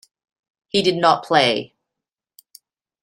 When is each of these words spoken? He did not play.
He 0.69 0.81
did 0.81 0.95
not 0.95 1.25
play. 1.25 1.75